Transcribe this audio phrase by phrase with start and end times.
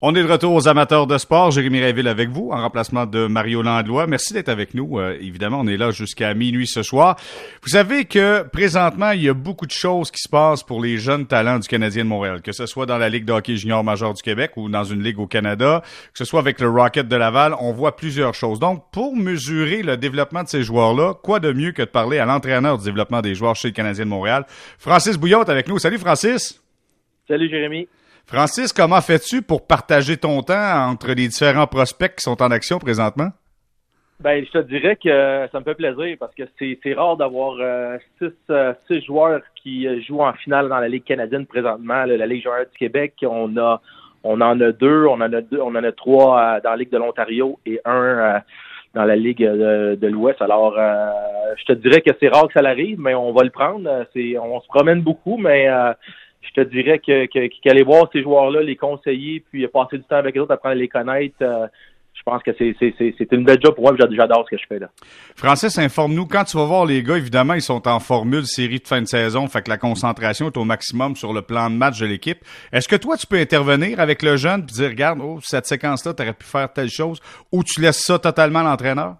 [0.00, 1.50] On est de retour aux amateurs de sport.
[1.50, 4.06] Jérémy Réville avec vous, en remplacement de Mario Landlois.
[4.06, 5.00] Merci d'être avec nous.
[5.00, 7.16] Euh, évidemment, on est là jusqu'à minuit ce soir.
[7.64, 10.98] Vous savez que présentement, il y a beaucoup de choses qui se passent pour les
[10.98, 13.82] jeunes talents du Canadien de Montréal, que ce soit dans la Ligue de hockey junior
[13.82, 17.08] major du Québec ou dans une ligue au Canada, que ce soit avec le Rocket
[17.08, 18.60] de Laval, on voit plusieurs choses.
[18.60, 22.24] Donc, pour mesurer le développement de ces joueurs-là, quoi de mieux que de parler à
[22.24, 24.46] l'entraîneur du développement des joueurs chez le Canadien de Montréal,
[24.78, 25.80] Francis Bouillon est avec nous.
[25.80, 26.62] Salut Francis.
[27.26, 27.88] Salut Jérémy.
[28.30, 32.78] Francis, comment fais-tu pour partager ton temps entre les différents prospects qui sont en action
[32.78, 33.30] présentement?
[34.20, 37.96] Ben, je te dirais que ça me fait plaisir parce que c'est rare d'avoir euh,
[38.50, 42.42] euh, six, joueurs qui euh, jouent en finale dans la Ligue canadienne présentement, la Ligue
[42.42, 43.14] joueur du Québec.
[43.22, 43.80] On a
[44.24, 46.92] on en a deux, on en a deux, on en a trois dans la Ligue
[46.92, 48.42] de l'Ontario et un
[48.92, 50.42] dans la Ligue de, l'Ouest.
[50.42, 53.88] Alors, je te dirais que c'est rare que ça l'arrive, mais on va le prendre.
[54.12, 55.68] C'est, on se promène beaucoup, mais
[56.48, 57.26] je te dirais que,
[57.62, 60.76] qu'aller voir ces joueurs-là, les conseiller, puis passer du temps avec eux autres, apprendre à
[60.76, 61.66] les connaître, euh,
[62.14, 64.78] je pense que c'est, c'est, une belle job pour moi, j'adore ce que je fais
[64.80, 64.88] là.
[65.36, 68.86] Francis, informe-nous, quand tu vas voir les gars, évidemment, ils sont en formule série de
[68.86, 72.00] fin de saison, fait que la concentration est au maximum sur le plan de match
[72.00, 72.38] de l'équipe.
[72.72, 76.12] Est-ce que toi, tu peux intervenir avec le jeune puis dire, regarde, oh, cette séquence-là,
[76.14, 77.20] tu aurais pu faire telle chose,
[77.52, 79.16] ou tu laisses ça totalement à l'entraîneur?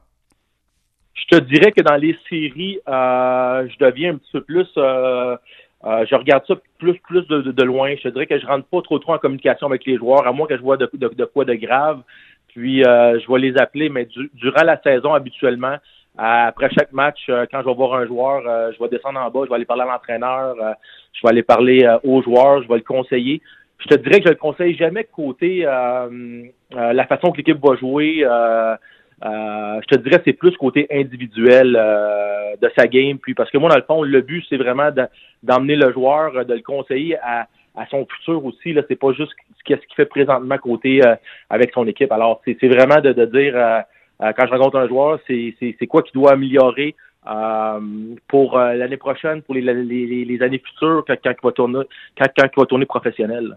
[1.14, 4.68] Je te dirais que dans les séries, euh, je deviens un petit peu plus...
[4.76, 5.36] Euh,
[5.84, 7.94] euh, je regarde ça plus plus de, de, loin.
[7.96, 10.32] Je te dirais que je rentre pas trop trop en communication avec les joueurs, à
[10.32, 12.02] moins que je vois de, de, de quoi de grave.
[12.48, 15.76] Puis euh, je vais les appeler, mais durant la saison, habituellement,
[16.16, 19.40] après chaque match, euh, quand je vais voir un joueur, je vais descendre en bas,
[19.44, 20.56] je vais aller parler à l'entraîneur,
[21.12, 23.40] je vais aller parler aux joueurs, je vais le conseiller.
[23.78, 28.24] Je te dirais que je le conseille jamais côté la façon que l'équipe va jouer.
[29.24, 33.18] Euh, je te dirais c'est plus côté individuel euh, de sa game.
[33.18, 34.90] Puis parce que moi, dans le fond, le but, c'est vraiment
[35.42, 37.46] d'emmener le joueur, de le conseiller à,
[37.90, 38.72] son futur aussi.
[38.72, 41.14] Là, c'est pas juste ce qu'il fait présentement côté euh,
[41.50, 42.10] avec son équipe.
[42.12, 43.84] Alors, c'est vraiment de, dire
[44.20, 46.96] quand je rencontre un joueur, c'est quoi qu'il doit améliorer
[48.26, 51.82] pour l'année prochaine, pour les, les, années futures, quand, quand, il va tourner,
[52.16, 53.56] quand, quand il va tourner professionnel.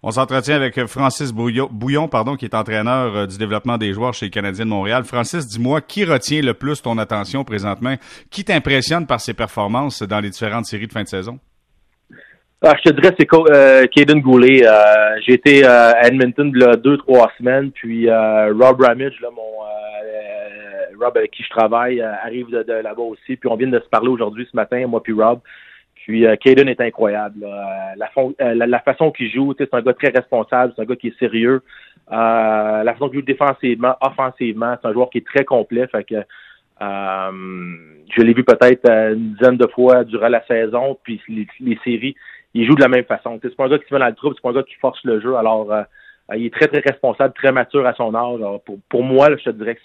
[0.00, 4.26] On s'entretient avec Francis Bouillon, pardon, qui est entraîneur euh, du développement des joueurs chez
[4.26, 5.02] les Canadiens de Montréal.
[5.02, 7.96] Francis, dis-moi, qui retient le plus ton attention présentement?
[8.30, 11.40] Qui t'impressionne par ses performances dans les différentes séries de fin de saison?
[12.62, 14.64] Ah, je te dirais, c'est euh, Goulet.
[14.64, 14.72] Euh,
[15.26, 19.42] j'ai été à Edmonton deux, trois semaines, puis Rob Ramage, mon
[21.00, 23.36] Rob avec qui je travaille, arrive de, de là-bas aussi.
[23.36, 25.40] Puis on vient de se parler aujourd'hui ce matin, moi puis Rob.
[26.08, 27.44] Puis euh, Caden est incroyable.
[27.44, 31.08] Euh, la, la, façon qu'il joue, c'est un gars très responsable, c'est un gars qui
[31.08, 31.60] est sérieux.
[32.10, 35.86] Euh, la façon qu'il joue défensivement, offensivement, c'est un joueur qui est très complet.
[35.88, 36.16] Fait que
[36.80, 42.16] je l'ai vu peut-être une dizaine de fois durant la saison, puis les, séries,
[42.54, 43.38] il joue de la même façon.
[43.42, 44.76] C'est pas un gars qui se met dans le trouble, c'est pas un gars qui
[44.76, 45.36] force le jeu.
[45.36, 45.70] Alors
[46.36, 48.36] il est très, très responsable, très mature à son âge.
[48.36, 49.80] Alors, pour, pour moi, je te dirais que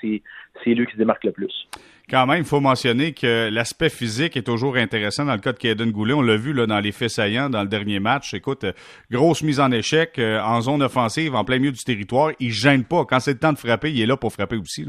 [0.63, 1.67] c'est lui qui se démarque le plus.
[2.09, 5.57] Quand même, il faut mentionner que l'aspect physique est toujours intéressant dans le cas de
[5.57, 6.13] Kaden Goulet.
[6.13, 8.33] On l'a vu là, dans les faits saillants dans le dernier match.
[8.33, 8.73] Écoute, euh,
[9.09, 12.31] grosse mise en échec euh, en zone offensive, en plein milieu du territoire.
[12.41, 13.05] Il gêne pas.
[13.05, 14.85] Quand c'est le temps de frapper, il est là pour frapper aussi.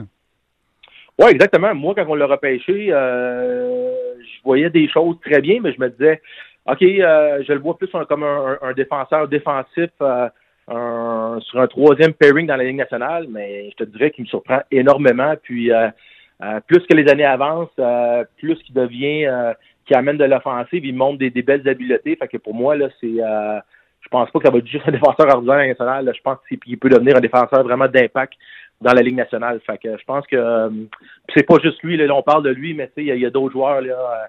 [1.21, 1.73] Oui, exactement.
[1.73, 5.89] Moi, quand on l'a repêché, euh, je voyais des choses très bien, mais je me
[5.91, 6.21] disais,
[6.67, 9.91] OK, je le vois plus comme un, défenseur défensif
[10.69, 14.61] sur un troisième pairing dans la Ligue nationale, mais je te dirais qu'il me surprend
[14.71, 15.35] énormément.
[15.43, 15.71] Puis
[16.43, 19.53] euh, plus que les années avancent, euh, plus qu'il devient, euh,
[19.87, 22.17] qui amène de l'offensive, il montre des, belles habiletés.
[22.17, 24.93] Fait que pour moi, là, c'est, je pense pas que ça va être juste un
[24.99, 26.13] défenseur ordinaire national.
[26.15, 28.33] Je pense qu'il peut devenir un défenseur vraiment d'impact
[28.81, 29.61] dans la Ligue nationale.
[29.67, 30.71] Fait que je pense que
[31.35, 31.97] c'est pas juste lui.
[31.97, 34.29] Là, on parle de lui, mais il y a, d'autres joueurs là.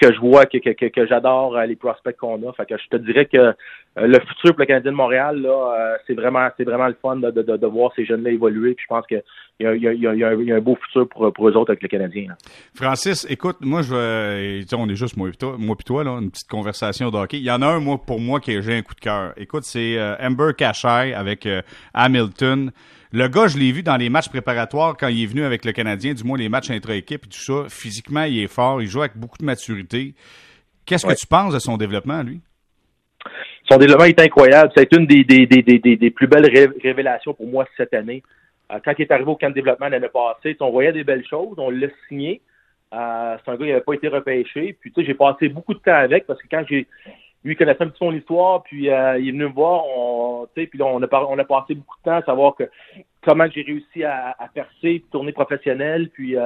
[0.00, 2.52] Que je vois, que, que, que j'adore les prospects qu'on a.
[2.52, 3.54] Fait que je te dirais que
[3.96, 6.96] euh, le futur pour le Canadien de Montréal, là, euh, c'est vraiment, c'est vraiment le
[7.00, 8.74] fun de, de, de, voir ces jeunes-là évoluer.
[8.74, 9.22] Puis je pense qu'il
[9.60, 12.34] y, y, a, un beau futur pour, pour eux autres avec le Canadien.
[12.74, 16.48] Francis, écoute, moi, je on est juste moi et toi, moi toi, là, une petite
[16.48, 17.36] conversation de hockey.
[17.38, 19.32] Il y en a un, moi, pour moi, qui j'ai un coup de cœur.
[19.36, 21.48] Écoute, c'est euh, Amber Cachay avec
[21.92, 22.72] Hamilton.
[23.16, 25.70] Le gars, je l'ai vu dans les matchs préparatoires quand il est venu avec le
[25.70, 27.68] Canadien, du moins les matchs intra-équipe et tout ça.
[27.68, 30.14] Physiquement, il est fort, il joue avec beaucoup de maturité.
[30.84, 32.40] Qu'est-ce que tu penses de son développement, lui?
[33.70, 34.72] son développement est incroyable.
[34.76, 36.50] C'est une des, des, des, des, des plus belles
[36.82, 38.24] révélations pour moi cette année.
[38.72, 41.24] Euh, quand il est arrivé au camp de développement l'année passée, on voyait des belles
[41.24, 42.40] choses, on l'a signé.
[42.92, 44.76] Euh, c'est un gars qui n'avait pas été repêché.
[44.80, 46.88] Puis tu sais, j'ai passé beaucoup de temps avec parce que quand j'ai
[47.44, 50.03] lui connaissait un petit son histoire, puis euh, il est venu me voir, on,
[50.54, 52.54] puis on a, on a passé beaucoup de temps à savoir
[53.22, 56.36] comment j'ai réussi à, percer, tourner professionnel, puis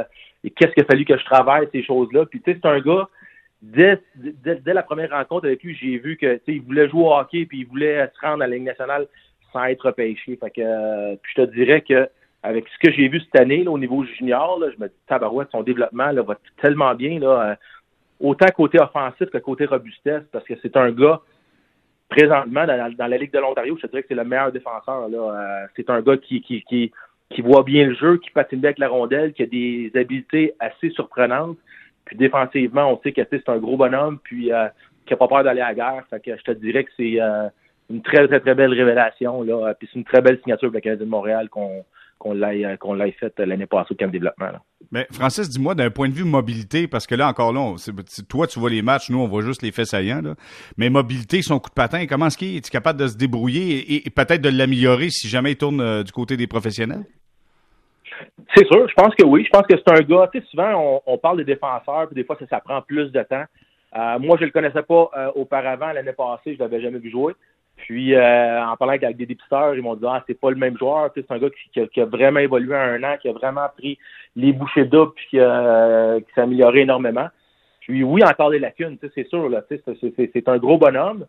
[0.43, 2.27] qu'est-ce qu'il a fallu que je travaille, ces choses-là.
[2.27, 3.09] Puis c'est un gars
[3.63, 4.01] dès,
[4.67, 7.67] la première rencontre avec lui, j'ai vu que il voulait jouer au hockey puis il
[7.67, 9.07] voulait se rendre à la Ligue nationale.
[9.53, 10.37] sans être repêché.
[10.37, 12.09] Fait que, puis je te dirais que
[12.43, 15.63] avec ce que j'ai vu cette année au niveau junior, je me dis, tabarouette, son
[15.63, 17.57] développement va tellement bien, là,
[18.21, 21.21] autant côté offensif que côté robustesse, parce que c'est un gars
[22.09, 25.09] présentement, dans, la Ligue de l'Ontario, je te dirais que c'est le meilleur défenseur.
[25.09, 25.19] Là.
[25.19, 26.91] Euh, c'est un gars qui, qui, qui,
[27.31, 30.55] qui voit bien le jeu, qui patine bien avec la rondelle, qui a des habiletés
[30.59, 31.59] assez surprenantes.
[32.07, 34.69] Puis défensivement, on sait que c'est un gros bonhomme, puis euh,
[35.07, 36.05] qui n'a pas peur d'aller à la guerre.
[36.09, 37.49] Fait que je te dirais que c'est euh,
[37.91, 39.43] une très, très, très belle révélation.
[39.43, 39.75] Là.
[39.75, 41.85] Puis c'est une très belle signature pour le Canadien de Montréal qu'on
[42.19, 44.49] qu'on l'ait euh, qu'on fait l'année passée au camp de développement.
[44.91, 47.75] Mais Francis, dis-moi d'un point de vue mobilité, parce que là encore là,
[48.29, 50.23] toi tu vois les matchs, nous on voit juste les faits saillants.
[50.23, 50.35] Là.
[50.77, 52.69] Mais mobilité, son coup de patin, comment est-ce qu'il est?
[52.71, 56.37] Capable de se débrouiller et, peut-être de l'améliorer si jamais il tourne euh, du côté
[56.37, 57.05] des professionnels?
[58.55, 59.45] C'est sûr, je pense que oui.
[59.45, 60.29] Je pense que c'est un gars.
[60.33, 63.23] Tu sais, souvent on, parle des défenseurs, puis des fois ça, ça prend plus de
[63.23, 63.45] temps.
[63.97, 67.35] Euh, moi, je le connaissais pas auparavant l'année passée, je l'avais jamais vu jouer.
[67.79, 70.77] Puis, euh, en parlant avec des dépisteurs, ils m'ont dit Ah, c'est pas le même
[70.77, 71.11] joueur.
[71.15, 73.99] C'est un gars qui, a, vraiment évolué en un an, qui a vraiment pris
[74.37, 77.29] les bouchées d'eau puis qui, euh, qui s'est amélioré énormément.
[77.81, 79.51] Puis, oui, encore des lacunes, c'est sûr.
[79.69, 81.27] C'est, un gros bonhomme,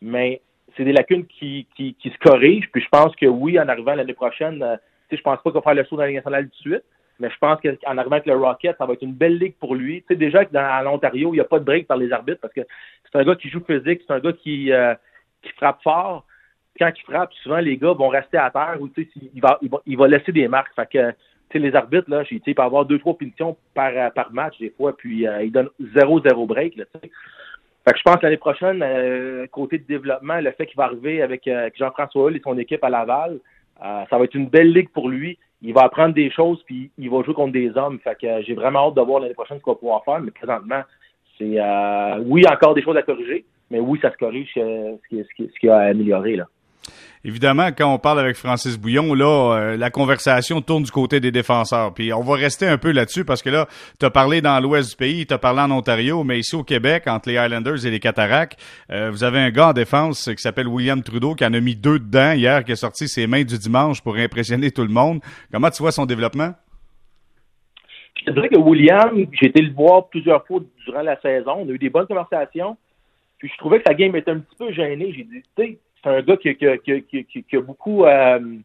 [0.00, 0.40] mais
[0.76, 2.68] c'est des lacunes qui, qui, qui, se corrigent.
[2.72, 4.76] Puis, je pense que oui, en arrivant l'année prochaine, euh,
[5.10, 6.84] je pense pas qu'il va faire le saut dans la Ligue nationale tout de suite.
[7.20, 9.74] Mais je pense qu'en arrivant avec le Rocket, ça va être une belle ligue pour
[9.74, 10.02] lui.
[10.02, 12.40] Tu sais, déjà que dans l'Ontario, il n'y a pas de break par les arbitres
[12.40, 12.60] parce que
[13.10, 14.94] c'est un gars qui joue physique, c'est un gars qui, euh,
[15.42, 16.24] qui frappe fort,
[16.78, 19.80] quand il frappe, souvent les gars vont rester à terre ou il va, il va,
[19.86, 20.74] il va laisser des marques.
[20.76, 21.14] Fait que
[21.54, 25.26] les arbitres, là, il peut avoir deux, trois punitions par, par match des fois, puis
[25.26, 26.76] euh, il donne zéro, zéro break.
[26.76, 30.76] Là, fait que je pense que l'année prochaine, euh, côté de développement, le fait qu'il
[30.76, 33.38] va arriver avec, euh, Jean-François Hull et son équipe à Laval,
[33.80, 35.38] ça va être une belle ligue pour lui.
[35.62, 38.00] Il va apprendre des choses, puis il va jouer contre des hommes.
[38.00, 40.32] Fait que j'ai vraiment hâte de voir l'année prochaine ce qu'il va pouvoir faire, mais
[40.32, 40.82] présentement,
[41.38, 41.60] c'est
[42.24, 45.68] oui, encore des choses à corriger, mais oui, ça se corrige ce qui, ce qui
[45.68, 46.36] a amélioré.
[46.36, 46.46] Là.
[47.24, 51.32] Évidemment, quand on parle avec Francis Bouillon, là, euh, la conversation tourne du côté des
[51.32, 51.92] défenseurs.
[51.92, 53.66] Puis on va rester un peu là-dessus parce que là,
[53.98, 56.62] tu as parlé dans l'ouest du pays, tu as parlé en Ontario, mais ici au
[56.62, 58.58] Québec, entre les Highlanders et les Cataractes,
[58.90, 61.74] euh, vous avez un gars en défense qui s'appelle William Trudeau qui en a mis
[61.74, 65.20] deux dedans hier, qui a sorti ses mains du dimanche pour impressionner tout le monde.
[65.52, 66.52] Comment tu vois son développement?
[68.26, 71.58] Je dirais que William, j'ai été le voir plusieurs fois durant la saison.
[71.58, 72.76] On a eu des bonnes conversations.
[73.38, 75.12] Puis je trouvais que sa game était un petit peu gênée.
[75.12, 78.56] J'ai dit, tu sais, c'est un gars qui, qui, a beaucoup euh,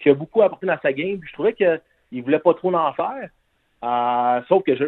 [0.00, 1.18] qui a beaucoup apporté dans sa game.
[1.18, 3.28] Puis je trouvais qu'il voulait pas trop en faire.
[3.84, 4.84] Euh, sauf que je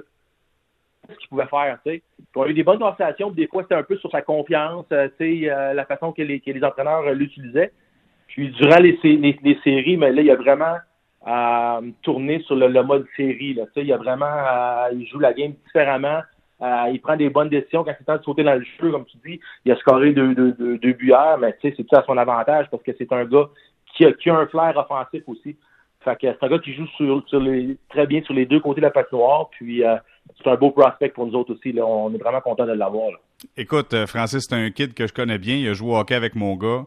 [1.10, 2.02] ce qu'il pouvait faire, tu sais.
[2.36, 5.08] On a eu des bonnes conversations, des fois c'était un peu sur sa confiance, euh,
[5.18, 7.72] tu sais, la façon que les, que les entraîneurs l'utilisaient.
[8.26, 10.76] Puis durant les, les, séries, mais là, il a vraiment
[12.02, 13.54] tourné sur le, mode série.
[13.54, 16.20] Là, il a vraiment il joue la game différemment.
[16.60, 19.04] Euh, il prend des bonnes décisions quand c'est temps de sauter dans le jeu, comme
[19.04, 19.40] tu dis.
[19.64, 20.96] Il a scoré deux, deux, deux, deux
[21.40, 23.48] mais tu sais, c'est tout à son avantage parce que c'est un gars
[23.94, 25.56] qui a, qui a un flair offensif aussi.
[26.00, 28.60] Fait que c'est un gars qui joue sur, sur les, très bien sur les deux
[28.60, 29.50] côtés de la patinoire.
[29.50, 29.96] Puis euh,
[30.36, 31.74] c'est un beau prospect pour nous autres aussi.
[31.80, 33.12] On est vraiment content de l'avoir.
[33.56, 35.56] Écoute, euh, Francis, c'est un kid que je connais bien.
[35.56, 36.84] Il a joué au hockey avec mon gars.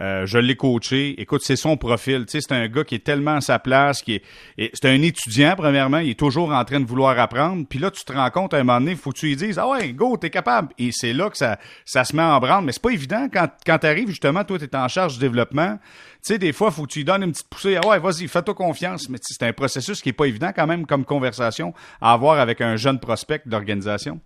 [0.00, 1.20] Euh, je l'ai coaché.
[1.20, 2.24] Écoute, c'est son profil.
[2.26, 5.02] Tu sais, c'est un gars qui est tellement à sa place, qui est, c'est un
[5.02, 5.98] étudiant premièrement.
[5.98, 7.66] Il est toujours en train de vouloir apprendre.
[7.68, 9.36] Puis là, tu te rends compte à un moment donné, il faut que tu lui
[9.36, 10.72] dises, ah ouais, go, t'es capable.
[10.78, 12.64] Et c'est là que ça, ça se met en branle.
[12.64, 15.78] Mais c'est pas évident quand, quand t'arrives justement, toi, t'es en charge du développement.
[16.22, 17.76] Tu sais, des fois, faut que tu lui donnes une petite poussée.
[17.82, 19.08] Ah ouais, vas-y, fais-toi confiance.
[19.08, 22.60] Mais c'est un processus qui est pas évident quand même comme conversation à avoir avec
[22.60, 24.20] un jeune prospect d'organisation.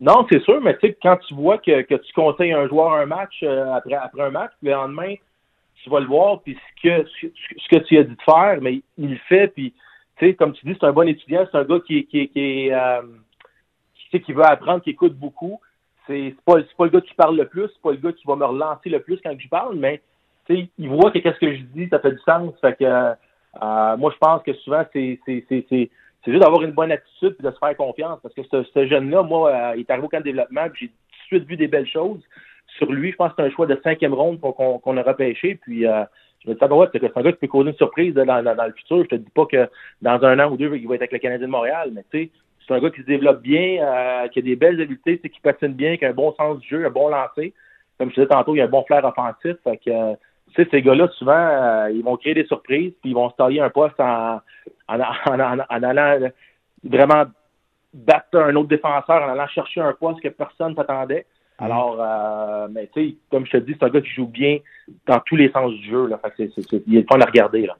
[0.00, 2.94] Non, c'est sûr, mais tu sais, quand tu vois que, que tu conseilles un joueur
[2.94, 5.14] un match euh, après, après un match, le lendemain,
[5.82, 8.80] tu vas le voir, puis ce que, ce que tu as dit de faire, mais
[8.96, 9.74] il le fait, puis
[10.16, 12.72] tu sais, comme tu dis, c'est un bon étudiant, c'est un gars qui, qui, qui,
[12.72, 13.02] euh,
[14.10, 15.60] qui, qui veut apprendre, qui écoute beaucoup.
[16.06, 18.36] C'est pas, pas le gars qui parle le plus, c'est pas le gars qui va
[18.36, 20.00] me relancer le plus quand je parle, mais
[20.46, 22.54] tu sais, il voit que qu'est-ce que je dis, ça fait du sens.
[22.60, 25.20] Fait que euh, moi, je pense que souvent, c'est
[26.24, 28.18] c'est juste d'avoir une bonne attitude et de se faire confiance.
[28.22, 30.92] Parce que ce, jeune-là, moi, euh, il est arrivé au camp de développement, j'ai tout
[30.92, 32.20] de suite vu des belles choses
[32.76, 33.12] sur lui.
[33.12, 35.58] Je pense que c'est un choix de cinquième ronde qu'on qu'on a repêché.
[35.62, 36.04] Puis euh,
[36.44, 39.04] je me dis, ouais, c'est un gars qui peut causer une surprise dans, le futur.
[39.04, 39.68] Je te dis pas que
[40.02, 42.24] dans un an ou deux, il va être avec le Canadien de Montréal, mais tu
[42.24, 42.30] sais,
[42.66, 45.72] c'est un gars qui se développe bien, euh, qui a des belles habiletés, qui patine
[45.72, 47.54] bien, qui a un bon sens du jeu, un bon lancer.
[47.98, 49.56] Comme je disais tantôt, il a un bon flair offensif.
[49.64, 50.14] Fait que,
[50.54, 53.36] tu sais, ces gars-là, souvent, euh, ils vont créer des surprises, puis ils vont se
[53.36, 54.40] tailler un poste en,
[54.88, 56.30] en, en, en, allant
[56.84, 57.24] vraiment
[57.94, 61.26] battre un autre défenseur, en allant chercher un poste que personne s'attendait.
[61.58, 61.64] Mm.
[61.64, 64.58] Alors, euh, mais tu sais, comme je te dis, c'est un gars qui joue bien
[65.06, 66.06] dans tous les sens du jeu.
[66.06, 66.18] Là.
[66.18, 67.66] Fait que c'est, c'est, il est le fun à regarder.
[67.66, 67.76] Là.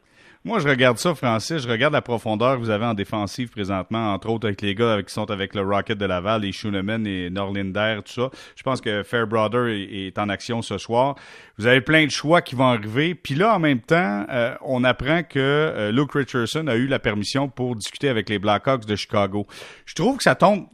[0.49, 1.59] Moi, je regarde ça, Francis.
[1.59, 5.03] Je regarde la profondeur que vous avez en défensive présentement, entre autres avec les gars
[5.03, 8.31] qui sont avec le Rocket de Laval, les Schooneman et Norlinder, tout ça.
[8.57, 11.17] Je pense que Fairbrother est, en action ce soir.
[11.59, 13.15] Vous avez plein de choix qui vont arriver.
[13.15, 16.99] Puis là, en même temps, euh, on apprend que euh, Luke Richardson a eu la
[16.99, 19.47] permission pour discuter avec les Blackhawks de Chicago.
[19.85, 20.67] Je trouve que ça tombe...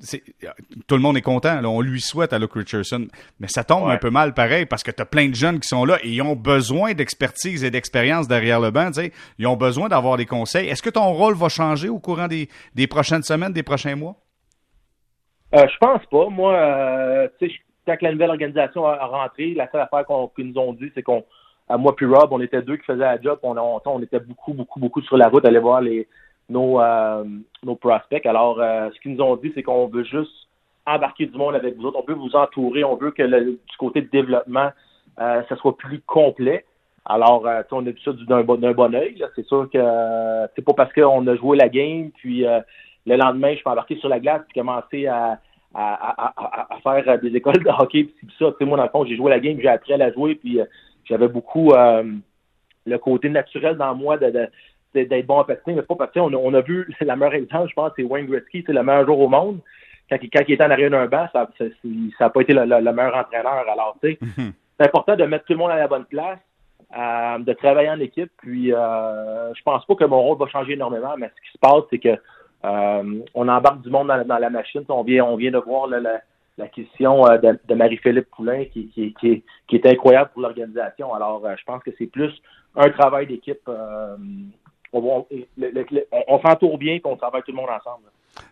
[0.87, 1.61] Tout le monde est content.
[1.61, 3.09] Là, on lui souhaite à Luke Richardson.
[3.41, 5.67] Mais ça tombe un peu mal pareil parce que tu as plein de jeunes qui
[5.67, 8.91] sont là et ils ont besoin d'expertise et d'expérience derrière le banc.
[9.39, 10.69] Ils ont besoin d'avoir des conseils.
[10.69, 14.17] Est-ce que ton rôle va changer au courant des, prochaines semaines, des prochains mois?
[15.55, 16.29] Euh, je pense pas.
[16.29, 17.29] Moi, euh,
[17.87, 20.05] quand la nouvelle organisation a, rentré, la seule affaire
[20.35, 21.25] qu'ils nous ont dit, c'est qu'on,
[21.79, 23.39] moi puis Rob, on était deux qui faisaient la job.
[23.43, 26.09] On, on, était beaucoup, beaucoup, beaucoup sur la route, aller voir les,
[26.49, 27.25] nos, euh,
[27.63, 28.27] nos prospects.
[28.27, 30.33] Alors, euh, ce qu'ils nous ont dit, c'est qu'on veut juste
[30.87, 31.99] embarquer du monde avec vous autres.
[32.03, 32.85] On veut vous entourer.
[32.85, 34.71] On veut que le, du côté de développement,
[35.21, 36.65] euh, ça soit plus complet.
[37.07, 39.23] Alors, euh, on a vu ça d'un bon, bon oeil.
[39.37, 42.61] C'est sûr que euh, c'est pas parce qu'on a joué la game, puis euh,
[43.07, 45.39] le lendemain, je suis embarqué sur la glace puis commencer à,
[45.75, 48.53] à, à, à, faire des écoles de hockey, puis ça.
[48.63, 50.61] moi, dans le fond, j'ai joué la game, j'ai appris à la jouer, puis
[51.05, 51.73] j'avais beaucoup
[52.87, 54.49] le côté naturel dans moi de,
[54.95, 57.75] d'être bon à patiner, mais pas parce on, on a vu la meilleure exemple, je
[57.75, 59.59] pense, c'est Wayne Gretzky, c'est le meilleur joueur au monde.
[60.09, 61.49] Quand, quand il était en arrière d'un banc, ça
[62.21, 63.65] n'a pas été le, meilleur entraîneur.
[63.69, 64.53] Alors, tu sais, mhm.
[64.79, 66.39] c'est important de mettre tout le monde à la bonne place.
[66.97, 68.31] Euh, de travailler en équipe.
[68.37, 71.59] Puis euh, je pense pas que mon rôle va changer énormément, mais ce qui se
[71.59, 72.17] passe, c'est que
[72.65, 74.85] euh, on embarque du monde dans, la machine.
[74.89, 79.43] On vient, on vient de voir la, question euh, de, Marie-Philippe Poulain qui, qui, qui,
[79.67, 81.13] qui, est incroyable pour l'organisation.
[81.13, 82.33] Alors, je pense que c'est plus
[82.77, 83.69] un travail d'équipe.
[84.93, 85.27] on,
[86.29, 88.05] on s'entoure bien et on travaille tout le monde ensemble.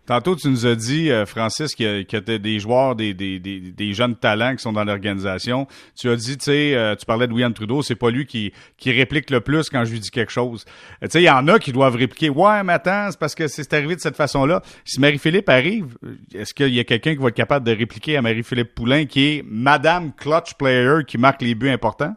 [0.04, 4.56] Tantôt, tu nous as dit, euh, Francis, qu'il y, a des joueurs, des, jeunes talents
[4.56, 5.68] qui sont dans l'organisation.
[5.96, 8.52] Tu as dit, tu euh, tu parlais de William Trudeau, c'est pas lui qui,
[8.84, 10.64] réplique le plus quand je lui dis quelque chose.
[11.02, 13.34] Euh, tu sais, il y en a qui doivent répliquer, ouais, mais attends, c'est parce
[13.34, 14.60] que c'est arrivé de cette façon-là.
[14.84, 15.96] Si Marie-Philippe arrive,
[16.34, 19.24] est-ce qu'il y a quelqu'un qui va être capable de répliquer à Marie-Philippe Poulain, qui
[19.24, 22.16] est Madame Clutch Player, qui marque les buts importants?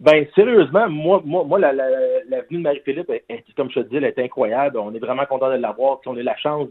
[0.00, 1.86] Ben, sérieusement, moi, moi, moi la, la,
[2.26, 3.12] la venue de Marie-Philippe,
[3.54, 4.78] comme je te dis, elle est incroyable.
[4.78, 6.00] On est vraiment content de l'avoir.
[6.02, 6.68] Si on a la chance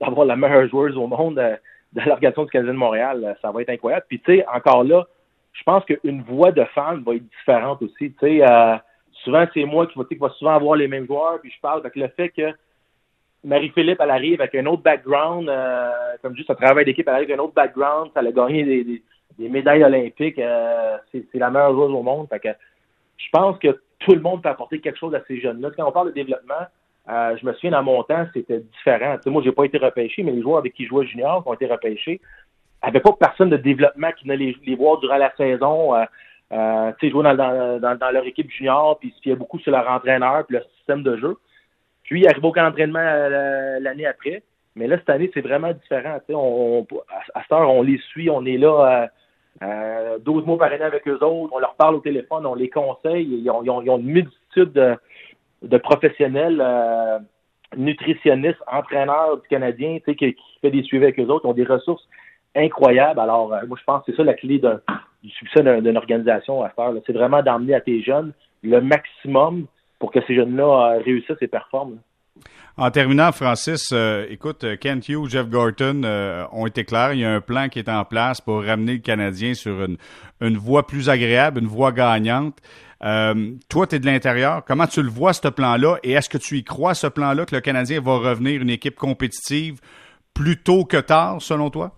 [0.00, 1.54] d'avoir de, la meilleure joueuse au monde euh,
[1.92, 4.06] de, l'organisation du Canadien de Montréal, euh, ça va être incroyable.
[4.08, 5.06] Puis, tu sais, encore là,
[5.52, 8.12] je pense qu'une voix de femme va être différente aussi.
[8.14, 8.76] Tu sais, euh,
[9.22, 11.78] souvent, c'est moi qui va, qui va souvent avoir les mêmes joueurs, puis je parle
[11.78, 12.52] avec le fait que
[13.44, 15.48] Marie-Philippe, elle arrive avec un autre background,
[16.22, 18.82] comme juste un travail d'équipe, elle arrive avec un autre background, ça a gagné des
[18.82, 19.02] des
[19.38, 20.38] médailles olympiques.
[20.38, 22.26] Euh, c'est la meilleure joueuse au monde.
[22.32, 25.70] Je pense que tout le monde peut apporter quelque chose à ces jeunes-là.
[25.76, 26.66] Quand on parle de développement,
[27.08, 29.16] euh, je me souviens dans mon temps, c'était différent.
[29.24, 31.54] Moi, moi, j'ai pas été repêché, mais les joueurs avec qui je jouais junior ont
[31.54, 32.20] été repêchés,
[32.82, 35.94] avait pas personne de développement qui venait les, voir durant la saison.
[35.94, 40.56] Euh, jouer dans, leur équipe junior, puis ils se fiaient beaucoup sur leur entraîneur puis
[40.56, 41.36] leur système de jeu.
[42.04, 43.00] Puis, il arrive au camp d'entraînement
[43.80, 44.42] l'année après.
[44.76, 46.18] Mais là, cette année, c'est vraiment différent.
[46.30, 46.86] On,
[47.34, 49.10] à, cette heure, on les suit, on est là
[49.62, 52.70] euh, 12 mois par année avec eux autres, on leur parle au téléphone, on les
[52.70, 53.26] conseille.
[53.42, 54.96] Ils ont, ils ont, ils ont une multitude de,
[55.62, 57.18] de professionnels euh,
[57.76, 61.46] nutritionnistes, entraîneurs du Canadien qui, qui fait des suivis avec eux autres.
[61.46, 62.06] Ont des ressources
[62.54, 63.20] incroyables.
[63.20, 64.60] Alors, euh, moi, je pense que c'est ça la clé
[65.22, 66.92] du succès d'une organisation à faire.
[67.06, 69.66] C'est vraiment d'emmener à tes jeunes le maximum
[69.98, 71.98] pour que ces jeunes-là euh, réussissent et performent.
[72.78, 77.12] En terminant, Francis, euh, écoute, euh, Kent Hughes, Jeff Gorton euh, ont été clairs.
[77.12, 79.84] Il y a un plan qui est en place pour ramener le Canadien sur
[80.40, 82.56] une, voie plus agréable, une voie gagnante.
[83.00, 84.64] toi, tu es de l'intérieur.
[84.64, 85.96] Comment tu le vois, ce plan-là?
[86.04, 88.94] Et est-ce que tu y crois, ce plan-là, que le Canadien va revenir une équipe
[88.94, 89.80] compétitive
[90.32, 91.90] plus tôt que tard, selon toi?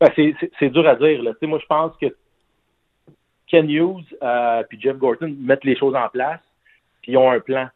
[0.00, 1.22] Ben, c'est dur à dire.
[1.42, 2.06] Moi, je pense que
[3.46, 4.16] Ken Hughes
[4.70, 6.40] puis Jeff Gorton mettent les choses en place,
[7.02, 7.68] puis ils ont un plan.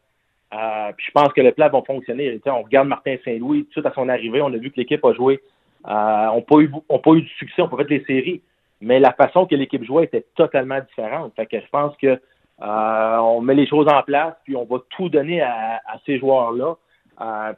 [0.55, 2.39] Euh, puis je pense que le plan va fonctionner.
[2.45, 5.41] on regarde Martin Saint-Louis, tout à son arrivée, on a vu que l'équipe a joué,
[5.87, 8.41] euh, n'a pas eu, pas de succès, on peut faire des séries,
[8.79, 11.33] mais la façon que l'équipe jouait était totalement différente.
[11.35, 12.19] Fait je pense que
[12.61, 16.75] euh, on met les choses en place, puis on va tout donner à, ces joueurs-là.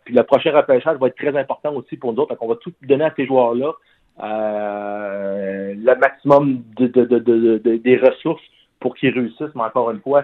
[0.06, 2.36] Puis le prochain repêchage va être très important aussi pour nous autres.
[2.36, 3.74] Fait va tout donner à ces joueurs-là
[4.20, 8.42] le maximum de, de, des ressources
[8.80, 9.54] pour qu'ils réussissent.
[9.56, 10.24] Mais encore une fois,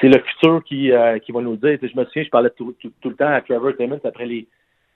[0.00, 1.78] c'est le futur qui, euh, va nous dire.
[1.82, 4.46] Je me souviens, je parlais tout, le temps à Trevor Timmons après les,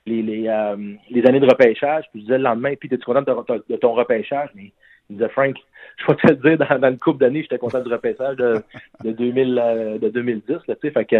[0.06, 2.04] les, les, euh, les, années de repêchage.
[2.10, 4.50] Puis je disais le lendemain, puis t'es-tu content de, ton repêchage?
[4.54, 4.72] Mais
[5.10, 5.56] il disait, Frank,
[5.98, 8.62] je vais te le dire, dans, une couple d'années, j'étais content du repêchage de,
[9.02, 10.56] de, 2000, de 2010.
[10.68, 11.16] Là, fait que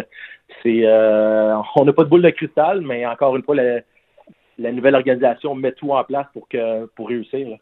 [0.63, 3.81] c'est, on n'a pas de boule de cristal, mais encore une fois, la,
[4.59, 7.59] la nouvelle organisation met tout en place pour, que, pour réussir.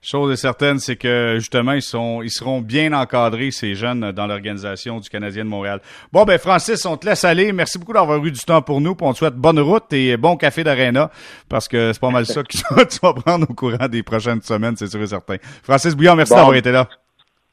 [0.00, 4.26] Chose est certaine, c'est que justement, ils sont, ils seront bien encadrés, ces jeunes, dans
[4.26, 5.80] l'organisation du Canadien de Montréal.
[6.12, 7.52] Bon, ben Francis, on te laisse aller.
[7.52, 8.94] Merci beaucoup d'avoir eu du temps pour nous.
[8.94, 11.10] Puis on te souhaite bonne route et bon café d'Arena,
[11.48, 14.76] parce que c'est pas mal ça que tu vas prendre au courant des prochaines semaines,
[14.76, 15.36] c'est sûr et certain.
[15.62, 16.88] Francis Bouillon, merci d'avoir été là.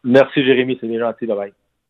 [0.04, 1.26] Merci Jérémy, c'est bien gentil.
[1.26, 1.65] Bye bye.